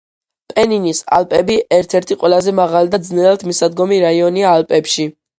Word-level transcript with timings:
პენინის 0.51 1.01
ალპები 1.17 1.57
ერთ-ერთი 1.77 2.17
ყველაზე 2.23 2.53
მაღალი 2.59 2.91
და 2.95 2.99
ძნელად 3.09 3.45
მისადგომი 3.51 4.01
რაიონია 4.05 4.55
ალპებში. 4.61 5.07